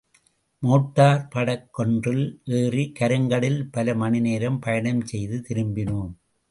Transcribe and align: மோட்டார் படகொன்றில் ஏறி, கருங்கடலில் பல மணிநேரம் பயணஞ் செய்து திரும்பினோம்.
மோட்டார் 0.63 1.27
படகொன்றில் 1.35 2.25
ஏறி, 2.53 2.91
கருங்கடலில் 2.99 3.61
பல 3.71 3.95
மணிநேரம் 3.95 4.59
பயணஞ் 4.59 5.05
செய்து 5.05 5.37
திரும்பினோம். 5.49 6.11